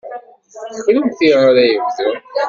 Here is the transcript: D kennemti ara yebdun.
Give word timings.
D 0.75 0.77
kennemti 0.85 1.29
ara 1.45 1.63
yebdun. 1.69 2.17